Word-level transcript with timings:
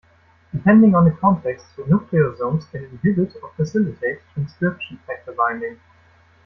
Depending 0.51 0.95
on 0.95 1.05
the 1.05 1.11
context, 1.11 1.75
nucleosomes 1.77 2.67
can 2.71 2.85
inhibit 2.85 3.35
or 3.43 3.51
facilitate 3.55 4.21
transcription 4.33 4.97
factor 5.05 5.31
binding. 5.31 5.79